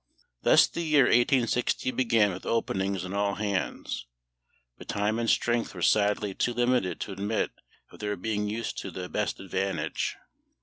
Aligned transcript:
Thus 0.41 0.65
the 0.65 0.81
year 0.81 1.03
1860 1.03 1.91
began 1.91 2.31
with 2.31 2.43
openings 2.43 3.05
on 3.05 3.13
all 3.13 3.35
hands, 3.35 4.07
but 4.75 4.87
time 4.87 5.19
and 5.19 5.29
strength 5.29 5.75
were 5.75 5.83
sadly 5.83 6.33
too 6.33 6.53
limited 6.55 6.99
to 7.01 7.11
admit 7.11 7.51
of 7.91 7.99
their 7.99 8.15
being 8.15 8.49
used 8.49 8.79
to 8.79 8.89
the 8.89 9.07
best 9.09 9.39
advantage. 9.39 10.15